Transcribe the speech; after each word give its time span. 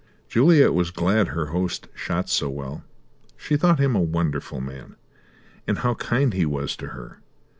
Juliet 0.27 0.73
was 0.73 0.89
glad 0.89 1.27
her 1.27 1.49
host 1.53 1.87
shot 1.93 2.27
so 2.27 2.49
well. 2.49 2.83
She 3.37 3.55
thought 3.55 3.77
him 3.77 3.95
a 3.95 4.01
wonderful 4.01 4.59
man. 4.59 4.95
And 5.67 5.77
how 5.77 5.93
kind 5.93 6.33
he 6.33 6.43
was 6.43 6.75
to 6.77 6.87
her. 6.87 7.19